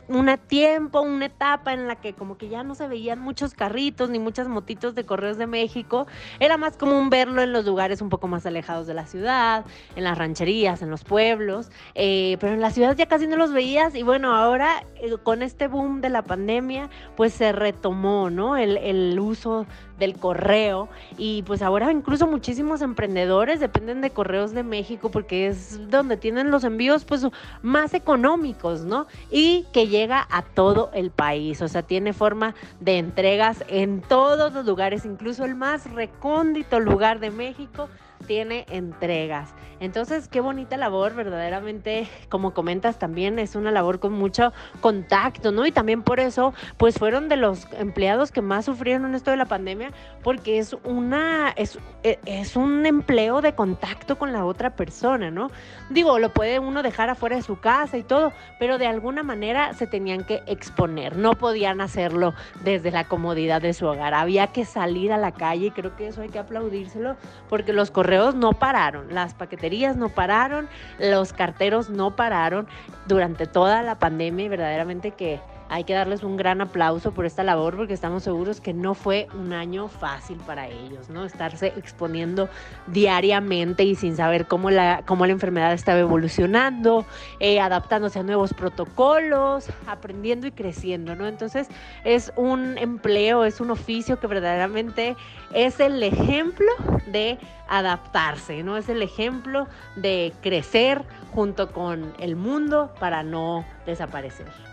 un, 0.07 0.39
tiempo, 0.45 1.01
una 1.01 1.25
etapa 1.25 1.73
en 1.73 1.87
la 1.87 1.95
que 1.95 2.13
como 2.13 2.37
que 2.37 2.49
ya 2.49 2.63
no 2.63 2.75
se 2.75 2.87
veían 2.87 3.17
muchos 3.17 3.55
carritos 3.55 4.11
ni 4.11 4.19
muchas 4.19 4.47
motitos 4.47 4.93
de 4.93 5.07
Correos 5.07 5.39
de 5.39 5.47
México, 5.47 6.05
era 6.39 6.57
más 6.57 6.77
común 6.77 7.09
verlo 7.09 7.41
en 7.41 7.51
los 7.51 7.65
lugares 7.65 7.99
un 7.99 8.10
poco 8.11 8.27
más 8.27 8.45
alejados 8.45 8.85
de 8.85 8.93
la 8.93 9.07
ciudad, 9.07 9.65
en 9.95 10.03
las 10.03 10.15
rancherías, 10.15 10.83
en 10.83 10.91
los 10.91 11.03
pueblos, 11.03 11.71
eh, 11.95 12.37
pero 12.39 12.53
en 12.53 12.61
la 12.61 12.69
ciudad 12.69 12.95
ya 12.95 13.07
casi 13.07 13.25
no 13.25 13.37
los 13.37 13.51
veías 13.51 13.95
y 13.95 14.03
bueno, 14.03 14.35
ahora 14.35 14.83
eh, 14.97 15.15
con 15.23 15.41
este 15.41 15.67
boom 15.67 16.01
de 16.01 16.09
la 16.09 16.21
pandemia, 16.21 16.91
pues 17.17 17.33
se 17.33 17.51
retomó, 17.51 18.29
¿no? 18.29 18.55
El, 18.55 18.77
el 18.77 19.19
uso 19.19 19.65
del 20.01 20.17
correo 20.17 20.89
y 21.17 21.43
pues 21.43 21.61
ahora 21.61 21.91
incluso 21.91 22.25
muchísimos 22.25 22.81
emprendedores 22.81 23.59
dependen 23.59 24.01
de 24.01 24.09
Correos 24.09 24.51
de 24.51 24.63
México 24.63 25.11
porque 25.11 25.45
es 25.45 25.89
donde 25.89 26.17
tienen 26.17 26.49
los 26.49 26.63
envíos 26.63 27.05
pues 27.05 27.25
más 27.61 27.93
económicos, 27.93 28.81
¿no? 28.81 29.05
Y 29.29 29.67
que 29.71 29.87
llega 29.87 30.27
a 30.31 30.41
todo 30.41 30.89
el 30.93 31.11
país, 31.11 31.61
o 31.61 31.67
sea, 31.67 31.83
tiene 31.83 32.13
forma 32.13 32.55
de 32.79 32.97
entregas 32.97 33.63
en 33.67 34.01
todos 34.01 34.51
los 34.51 34.65
lugares, 34.65 35.05
incluso 35.05 35.45
el 35.45 35.53
más 35.53 35.89
recóndito 35.91 36.79
lugar 36.79 37.19
de 37.19 37.29
México 37.29 37.87
tiene 38.21 38.65
entregas. 38.69 39.53
Entonces, 39.81 40.27
qué 40.27 40.41
bonita 40.41 40.77
labor, 40.77 41.15
verdaderamente, 41.15 42.07
como 42.29 42.53
comentas 42.53 42.99
también, 42.99 43.39
es 43.39 43.55
una 43.55 43.71
labor 43.71 43.99
con 43.99 44.13
mucho 44.13 44.53
contacto, 44.79 45.51
¿no? 45.51 45.65
Y 45.65 45.71
también 45.71 46.03
por 46.03 46.19
eso, 46.19 46.53
pues 46.77 46.99
fueron 46.99 47.29
de 47.29 47.37
los 47.37 47.67
empleados 47.79 48.31
que 48.31 48.43
más 48.43 48.65
sufrieron 48.65 49.05
en 49.05 49.15
esto 49.15 49.31
de 49.31 49.37
la 49.37 49.45
pandemia, 49.45 49.91
porque 50.23 50.59
es 50.59 50.75
una, 50.83 51.49
es, 51.55 51.79
e, 52.03 52.19
es 52.25 52.55
un 52.55 52.85
empleo 52.85 53.41
de 53.41 53.55
contacto 53.55 54.19
con 54.19 54.33
la 54.33 54.45
otra 54.45 54.75
persona, 54.75 55.31
¿no? 55.31 55.49
Digo, 55.89 56.19
lo 56.19 56.31
puede 56.31 56.59
uno 56.59 56.83
dejar 56.83 57.09
afuera 57.09 57.37
de 57.37 57.41
su 57.41 57.59
casa 57.59 57.97
y 57.97 58.03
todo, 58.03 58.33
pero 58.59 58.77
de 58.77 58.85
alguna 58.85 59.23
manera 59.23 59.73
se 59.73 59.87
tenían 59.87 60.25
que 60.25 60.43
exponer, 60.45 61.15
no 61.15 61.33
podían 61.33 61.81
hacerlo 61.81 62.35
desde 62.63 62.91
la 62.91 63.05
comodidad 63.05 63.63
de 63.63 63.73
su 63.73 63.87
hogar, 63.87 64.13
había 64.13 64.45
que 64.47 64.63
salir 64.63 65.11
a 65.11 65.17
la 65.17 65.31
calle 65.31 65.67
y 65.67 65.71
creo 65.71 65.95
que 65.95 66.07
eso 66.07 66.21
hay 66.21 66.29
que 66.29 66.37
aplaudírselo, 66.37 67.15
porque 67.49 67.73
los 67.73 67.89
correos 67.89 68.10
no 68.35 68.53
pararon, 68.53 69.13
las 69.13 69.33
paqueterías 69.33 69.95
no 69.95 70.09
pararon, 70.09 70.67
los 70.99 71.33
carteros 71.33 71.89
no 71.89 72.15
pararon 72.15 72.67
durante 73.07 73.47
toda 73.47 73.81
la 73.81 73.99
pandemia 73.99 74.45
y 74.45 74.49
verdaderamente 74.49 75.11
que 75.11 75.39
hay 75.71 75.85
que 75.85 75.93
darles 75.93 76.21
un 76.21 76.35
gran 76.35 76.59
aplauso 76.59 77.13
por 77.13 77.25
esta 77.25 77.43
labor 77.43 77.77
porque 77.77 77.93
estamos 77.93 78.23
seguros 78.23 78.59
que 78.59 78.73
no 78.73 78.93
fue 78.93 79.29
un 79.33 79.53
año 79.53 79.87
fácil 79.87 80.37
para 80.45 80.67
ellos, 80.67 81.09
¿no? 81.09 81.23
Estarse 81.23 81.67
exponiendo 81.77 82.49
diariamente 82.87 83.85
y 83.85 83.95
sin 83.95 84.17
saber 84.17 84.47
cómo 84.47 84.69
la, 84.69 85.03
cómo 85.05 85.25
la 85.25 85.31
enfermedad 85.31 85.71
estaba 85.71 85.99
evolucionando, 85.99 87.05
eh, 87.39 87.61
adaptándose 87.61 88.19
a 88.19 88.23
nuevos 88.23 88.53
protocolos, 88.53 89.69
aprendiendo 89.87 90.45
y 90.45 90.51
creciendo, 90.51 91.15
¿no? 91.15 91.25
Entonces 91.25 91.69
es 92.03 92.33
un 92.35 92.77
empleo, 92.77 93.45
es 93.45 93.61
un 93.61 93.71
oficio 93.71 94.19
que 94.19 94.27
verdaderamente 94.27 95.15
es 95.53 95.79
el 95.79 96.03
ejemplo 96.03 96.67
de 97.07 97.39
adaptarse, 97.69 98.61
¿no? 98.61 98.75
Es 98.75 98.89
el 98.89 99.01
ejemplo 99.01 99.69
de 99.95 100.33
crecer 100.41 101.01
junto 101.33 101.71
con 101.71 102.13
el 102.19 102.35
mundo 102.35 102.93
para 102.99 103.23
no 103.23 103.63
desaparecer. 103.85 104.70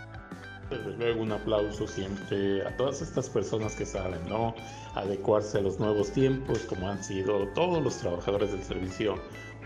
Desde 0.69 0.95
luego 0.97 1.21
un 1.21 1.31
aplauso 1.31 1.87
siempre 1.87 2.65
a 2.65 2.75
todas 2.77 3.01
estas 3.01 3.29
personas 3.29 3.75
que 3.75 3.85
saben, 3.85 4.27
¿no? 4.29 4.53
Adecuarse 4.95 5.57
a 5.57 5.61
los 5.61 5.79
nuevos 5.79 6.11
tiempos, 6.11 6.59
como 6.59 6.87
han 6.89 7.03
sido 7.03 7.47
todos 7.55 7.81
los 7.81 7.97
trabajadores 7.97 8.51
del 8.51 8.63
servicio 8.63 9.15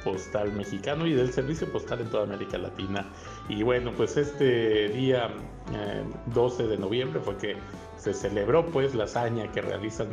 postal 0.04 0.52
mexicano 0.54 1.06
y 1.08 1.14
del 1.14 1.32
servicio 1.32 1.72
postal 1.72 2.02
en 2.02 2.10
toda 2.10 2.24
América 2.24 2.58
Latina. 2.58 3.10
Y 3.50 3.64
bueno, 3.64 3.92
pues 3.96 4.18
este 4.18 4.90
día 4.90 5.30
12 6.28 6.64
eh, 6.64 6.68
de 6.68 6.78
noviembre 6.78 7.20
fue 7.22 7.38
que 7.38 7.56
se 7.98 8.14
celebró 8.14 8.66
pues 8.66 8.94
la 8.96 9.06
hazaña 9.06 9.52
que 9.52 9.62
realizan 9.62 10.08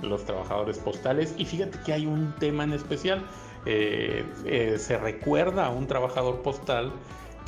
los 0.00 0.24
trabajadores 0.24 0.78
postales 0.78 1.34
y 1.38 1.44
fíjate 1.44 1.78
que 1.84 1.92
hay 1.92 2.06
un 2.06 2.34
tema 2.38 2.64
en 2.64 2.72
especial, 2.72 3.24
eh, 3.66 4.24
eh, 4.44 4.76
se 4.78 4.98
recuerda 4.98 5.66
a 5.66 5.70
un 5.70 5.86
trabajador 5.86 6.42
postal 6.42 6.92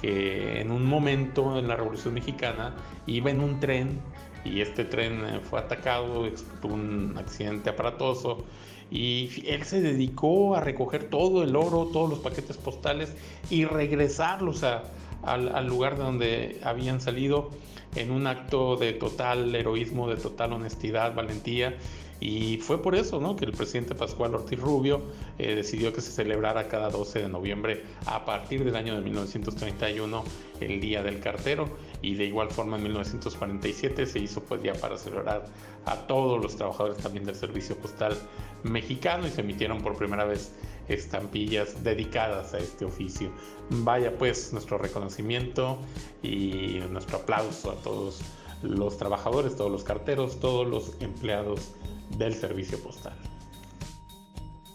que 0.01 0.61
en 0.61 0.71
un 0.71 0.85
momento 0.85 1.59
en 1.59 1.69
la 1.69 1.77
Revolución 1.77 2.15
Mexicana 2.15 2.75
iba 3.07 3.31
en 3.31 3.41
un 3.41 3.61
tren 3.61 4.01
y 4.45 4.61
este 4.61 4.85
tren 4.85 5.25
eh, 5.27 5.41
fue 5.43 5.59
atacado, 5.59 6.29
tuvo 6.61 6.75
un 6.75 7.15
accidente 7.19 7.71
aparatoso 7.71 8.45
y 8.91 9.43
él 9.47 9.65
se 9.65 9.81
dedicó 9.81 10.55
a 10.55 10.61
recoger 10.61 11.11
todo 11.11 11.43
el 11.43 11.57
oro, 11.57 11.87
todos 11.93 12.09
los 12.09 12.21
paquetes 12.21 12.57
postales 12.57 13.15
y 13.51 13.65
regresarlos 13.65 14.63
al, 14.63 15.67
lugar 15.67 15.97
de 15.97 16.05
donde 16.05 16.61
habían 16.63 17.01
salido 17.01 17.51
en 17.97 18.13
un 18.13 18.27
acto 18.27 18.77
de 18.77 18.93
total 18.93 19.55
heroísmo, 19.55 20.09
de 20.09 20.17
total 20.17 20.53
honestidad, 20.53 21.15
valentía 21.15 21.75
y 22.21 22.59
fue 22.59 22.83
por 22.83 22.95
eso 22.95 23.21
¿no? 23.21 23.37
que 23.37 23.45
el 23.45 23.53
presidente 23.53 23.95
Pascual 23.95 24.35
Ortiz 24.35 24.59
Rubio 24.59 25.03
eh, 25.39 25.55
decidió 25.55 25.93
que 25.93 26.01
se 26.01 26.11
celebrara 26.11 26.69
cada 26.69 26.89
12 26.89 27.21
de 27.21 27.29
noviembre 27.29 27.85
a 28.07 28.25
partir 28.25 28.65
del 28.65 28.75
año 28.77 28.95
de 28.95 29.03
1931 29.03 30.25
el 30.61 30.81
Día 30.81 31.03
del 31.03 31.21
Cartero 31.21 31.69
y 32.01 32.15
de 32.15 32.25
igual 32.25 32.51
forma 32.51 32.77
en 32.77 32.85
1947 32.85 34.07
se 34.07 34.19
hizo 34.19 34.43
pues 34.43 34.63
ya 34.63 34.73
para 34.75 34.97
celebrar 34.97 35.47
a 35.85 35.97
todos 36.07 36.43
los 36.43 36.57
trabajadores 36.57 36.99
también 36.99 37.25
del 37.25 37.35
servicio 37.35 37.77
postal 37.77 38.17
mexicano 38.63 39.27
y 39.27 39.31
se 39.31 39.43
emitieron 39.43 39.83
por 39.83 39.97
primera 39.97 40.25
vez 40.25 40.53
estampillas 40.89 41.83
dedicadas 41.83 42.55
a 42.55 42.59
este 42.59 42.85
oficio. 42.85 43.31
Vaya 43.71 44.17
pues 44.17 44.53
nuestro 44.53 44.79
reconocimiento 44.79 45.79
y 46.23 46.81
nuestro 46.91 47.19
aplauso 47.19 47.73
a 47.73 47.75
todos 47.77 48.21
los 48.63 48.97
trabajadores, 48.97 49.57
todos 49.57 49.71
los 49.71 49.85
carteros, 49.85 50.41
todos 50.41 50.67
los 50.67 51.01
empleados 51.01 51.73
del 52.11 52.35
servicio 52.35 52.79
postal. 52.83 53.15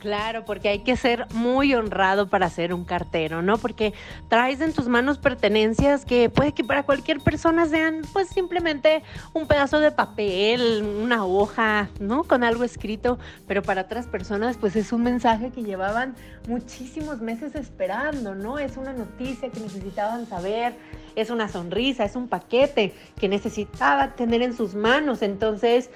Claro, 0.01 0.45
porque 0.45 0.67
hay 0.67 0.79
que 0.79 0.95
ser 0.95 1.27
muy 1.31 1.75
honrado 1.75 2.27
para 2.27 2.49
ser 2.49 2.73
un 2.73 2.85
cartero, 2.85 3.43
¿no? 3.43 3.59
Porque 3.59 3.93
traes 4.29 4.59
en 4.59 4.73
tus 4.73 4.87
manos 4.87 5.19
pertenencias 5.19 6.05
que 6.05 6.27
puede 6.27 6.53
que 6.53 6.63
para 6.63 6.81
cualquier 6.81 7.19
persona 7.19 7.67
sean 7.67 8.01
pues 8.11 8.27
simplemente 8.27 9.03
un 9.33 9.45
pedazo 9.45 9.79
de 9.79 9.91
papel, 9.91 10.83
una 11.03 11.23
hoja, 11.23 11.89
¿no? 11.99 12.23
Con 12.23 12.43
algo 12.43 12.63
escrito, 12.63 13.19
pero 13.47 13.61
para 13.61 13.83
otras 13.83 14.07
personas 14.07 14.57
pues 14.57 14.75
es 14.75 14.91
un 14.91 15.03
mensaje 15.03 15.51
que 15.51 15.61
llevaban 15.61 16.15
muchísimos 16.47 17.21
meses 17.21 17.53
esperando, 17.53 18.33
¿no? 18.33 18.57
Es 18.57 18.77
una 18.77 18.93
noticia 18.93 19.51
que 19.51 19.59
necesitaban 19.59 20.25
saber, 20.25 20.73
es 21.15 21.29
una 21.29 21.47
sonrisa, 21.47 22.05
es 22.05 22.15
un 22.15 22.27
paquete 22.27 22.95
que 23.19 23.29
necesitaba 23.29 24.15
tener 24.15 24.41
en 24.41 24.57
sus 24.57 24.73
manos, 24.73 25.21
entonces 25.21 25.91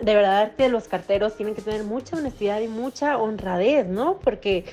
de 0.00 0.14
verdad 0.14 0.52
que 0.56 0.68
los 0.68 0.88
carteros 0.88 1.36
tienen 1.36 1.54
que 1.54 1.62
tener 1.62 1.84
mucha 1.84 2.16
honestidad 2.16 2.60
y 2.60 2.68
mucha 2.68 3.18
honradez, 3.18 3.86
¿no? 3.86 4.18
Porque 4.18 4.64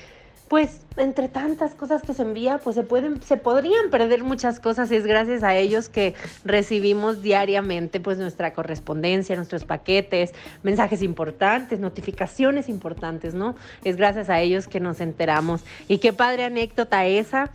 pues 0.48 0.80
entre 0.96 1.28
tantas 1.28 1.74
cosas 1.74 2.02
que 2.02 2.14
se 2.14 2.22
envía, 2.22 2.58
pues 2.58 2.74
se 2.74 2.82
pueden, 2.82 3.22
se 3.22 3.36
podrían 3.36 3.90
perder 3.90 4.24
muchas 4.24 4.58
cosas 4.60 4.90
y 4.90 4.96
es 4.96 5.06
gracias 5.06 5.42
a 5.42 5.54
ellos 5.54 5.90
que 5.90 6.14
recibimos 6.44 7.22
diariamente 7.22 8.00
pues 8.00 8.18
nuestra 8.18 8.54
correspondencia, 8.54 9.36
nuestros 9.36 9.64
paquetes, 9.64 10.32
mensajes 10.62 11.02
importantes, 11.02 11.78
notificaciones 11.80 12.68
importantes, 12.70 13.34
¿no? 13.34 13.56
Es 13.84 13.96
gracias 13.96 14.30
a 14.30 14.40
ellos 14.40 14.68
que 14.68 14.80
nos 14.80 15.00
enteramos. 15.00 15.62
Y 15.86 15.98
qué 15.98 16.14
padre 16.14 16.44
anécdota 16.44 17.06
esa 17.06 17.52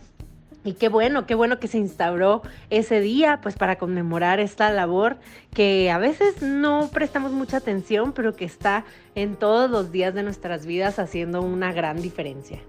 y 0.64 0.72
qué 0.72 0.88
bueno, 0.88 1.26
qué 1.26 1.34
bueno 1.34 1.60
que 1.60 1.68
se 1.68 1.78
instauró 1.78 2.42
ese 2.70 3.00
día, 3.00 3.40
pues 3.42 3.56
para 3.56 3.76
conmemorar 3.76 4.40
esta 4.40 4.70
labor 4.70 5.18
que 5.52 5.90
a 5.90 5.98
veces 5.98 6.40
no 6.42 6.90
prestamos 6.92 7.32
mucha 7.32 7.58
atención, 7.58 8.12
pero 8.12 8.34
que 8.34 8.46
está 8.46 8.84
en 9.14 9.36
todos 9.36 9.70
los 9.70 9.92
días 9.92 10.14
de 10.14 10.22
nuestras 10.22 10.64
vidas 10.64 10.98
haciendo 10.98 11.42
una 11.42 11.72
gran 11.72 12.00
diferencia. 12.00 12.60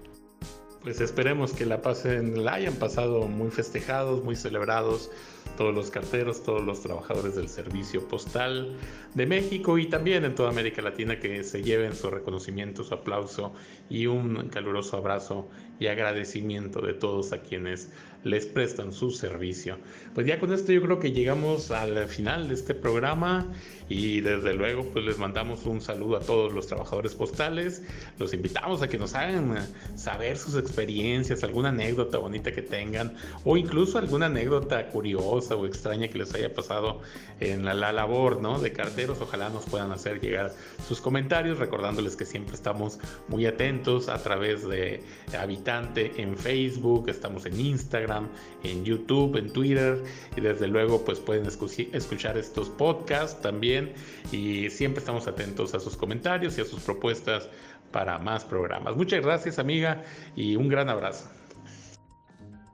Pues 0.82 1.00
esperemos 1.00 1.52
que 1.52 1.66
la 1.66 1.82
pasen, 1.82 2.44
la 2.44 2.54
hayan 2.54 2.74
pasado 2.74 3.26
muy 3.26 3.50
festejados, 3.50 4.22
muy 4.22 4.36
celebrados, 4.36 5.10
todos 5.56 5.74
los 5.74 5.90
carteros, 5.90 6.42
todos 6.42 6.64
los 6.64 6.82
trabajadores 6.82 7.36
del 7.36 7.48
servicio 7.48 8.06
postal 8.06 8.76
de 9.14 9.26
México 9.26 9.78
y 9.78 9.86
también 9.86 10.24
en 10.24 10.34
toda 10.34 10.50
América 10.50 10.82
Latina 10.82 11.18
que 11.18 11.42
se 11.44 11.62
lleven 11.62 11.94
su 11.94 12.10
reconocimiento, 12.10 12.84
su 12.84 12.94
aplauso 12.94 13.54
y 13.88 14.06
un 14.06 14.48
caluroso 14.48 14.96
abrazo 14.96 15.48
y 15.78 15.86
agradecimiento 15.86 16.80
de 16.80 16.94
todos 16.94 17.32
a 17.32 17.40
quienes 17.40 17.90
les 18.24 18.46
prestan 18.46 18.92
su 18.92 19.10
servicio. 19.10 19.78
Pues 20.14 20.26
ya 20.26 20.40
con 20.40 20.52
esto 20.52 20.72
yo 20.72 20.82
creo 20.82 20.98
que 20.98 21.12
llegamos 21.12 21.70
al 21.70 22.08
final 22.08 22.48
de 22.48 22.54
este 22.54 22.74
programa 22.74 23.46
y 23.88 24.20
desde 24.20 24.54
luego 24.54 24.84
pues 24.92 25.04
les 25.04 25.18
mandamos 25.18 25.64
un 25.64 25.80
saludo 25.80 26.16
a 26.16 26.20
todos 26.20 26.52
los 26.52 26.66
trabajadores 26.66 27.14
postales. 27.14 27.82
Los 28.18 28.34
invitamos 28.34 28.82
a 28.82 28.88
que 28.88 28.98
nos 28.98 29.14
hagan 29.14 29.68
saber 29.94 30.36
sus 30.38 30.56
experiencias, 30.56 31.44
alguna 31.44 31.68
anécdota 31.68 32.18
bonita 32.18 32.52
que 32.52 32.62
tengan 32.62 33.14
o 33.44 33.56
incluso 33.56 33.98
alguna 33.98 34.26
anécdota 34.26 34.88
curiosa 34.88 35.35
o 35.36 35.66
extraña 35.66 36.08
que 36.08 36.18
les 36.18 36.34
haya 36.34 36.52
pasado 36.52 37.00
en 37.40 37.64
la, 37.64 37.74
la 37.74 37.92
labor 37.92 38.40
¿no? 38.40 38.58
de 38.58 38.72
carteros. 38.72 39.20
Ojalá 39.20 39.50
nos 39.50 39.64
puedan 39.66 39.92
hacer 39.92 40.20
llegar 40.20 40.52
sus 40.88 41.00
comentarios 41.00 41.58
recordándoles 41.58 42.16
que 42.16 42.24
siempre 42.24 42.54
estamos 42.54 42.98
muy 43.28 43.46
atentos 43.46 44.08
a 44.08 44.22
través 44.22 44.66
de 44.66 45.02
Habitante 45.38 46.12
en 46.20 46.36
Facebook, 46.36 47.08
estamos 47.08 47.46
en 47.46 47.60
Instagram, 47.60 48.28
en 48.64 48.84
YouTube, 48.84 49.36
en 49.36 49.52
Twitter 49.52 50.02
y 50.36 50.40
desde 50.40 50.66
luego 50.66 51.04
pues 51.04 51.20
pueden 51.20 51.46
escuchar 51.46 52.38
estos 52.38 52.70
podcasts 52.70 53.40
también 53.40 53.92
y 54.32 54.70
siempre 54.70 55.00
estamos 55.00 55.26
atentos 55.26 55.74
a 55.74 55.80
sus 55.80 55.96
comentarios 55.96 56.56
y 56.58 56.62
a 56.62 56.64
sus 56.64 56.80
propuestas 56.80 57.48
para 57.92 58.18
más 58.18 58.44
programas. 58.44 58.96
Muchas 58.96 59.22
gracias 59.22 59.58
amiga 59.58 60.02
y 60.34 60.56
un 60.56 60.68
gran 60.68 60.88
abrazo. 60.88 61.35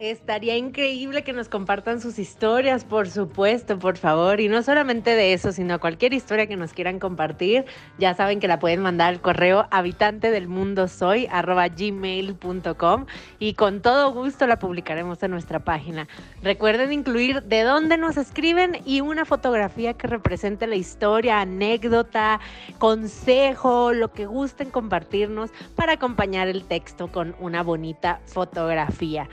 Estaría 0.02 0.56
increíble 0.56 1.22
que 1.22 1.32
nos 1.32 1.48
compartan 1.48 2.00
sus 2.00 2.18
historias, 2.18 2.84
por 2.84 3.08
supuesto, 3.08 3.78
por 3.78 3.96
favor. 3.96 4.40
Y 4.40 4.48
no 4.48 4.60
solamente 4.64 5.14
de 5.14 5.32
eso, 5.32 5.52
sino 5.52 5.78
cualquier 5.78 6.12
historia 6.12 6.48
que 6.48 6.56
nos 6.56 6.72
quieran 6.72 6.98
compartir. 6.98 7.66
Ya 7.98 8.12
saben 8.12 8.40
que 8.40 8.48
la 8.48 8.58
pueden 8.58 8.80
mandar 8.80 9.10
al 9.10 9.20
correo 9.20 9.68
habitante 9.70 10.32
del 10.32 10.48
mundo 10.48 10.88
soy 10.88 11.28
gmail.com 11.76 13.06
y 13.38 13.54
con 13.54 13.80
todo 13.80 14.12
gusto 14.12 14.48
la 14.48 14.58
publicaremos 14.58 15.22
en 15.22 15.30
nuestra 15.30 15.60
página. 15.60 16.08
Recuerden 16.42 16.92
incluir 16.92 17.44
de 17.44 17.62
dónde 17.62 17.96
nos 17.96 18.16
escriben 18.16 18.78
y 18.84 19.02
una 19.02 19.24
fotografía 19.24 19.94
que 19.94 20.08
represente 20.08 20.66
la 20.66 20.74
historia, 20.74 21.40
anécdota, 21.40 22.40
consejo, 22.78 23.92
lo 23.92 24.12
que 24.12 24.26
gusten 24.26 24.70
compartirnos 24.70 25.50
para 25.76 25.92
acompañar 25.92 26.48
el 26.48 26.64
texto 26.64 27.06
con 27.06 27.36
una 27.38 27.62
bonita 27.62 28.20
fotografía. 28.26 29.28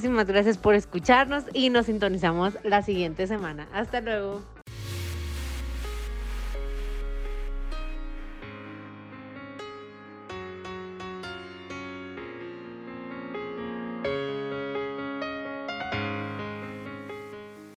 Muchísimas 0.00 0.26
gracias 0.28 0.56
por 0.56 0.74
escucharnos 0.74 1.44
y 1.52 1.68
nos 1.68 1.84
sintonizamos 1.84 2.56
la 2.64 2.80
siguiente 2.80 3.26
semana. 3.26 3.68
Hasta 3.70 4.00
luego. 4.00 4.40